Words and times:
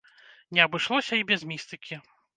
Не 0.53 0.63
абышлося 0.63 1.19
і 1.21 1.27
без 1.33 1.45
містыкі. 1.53 2.01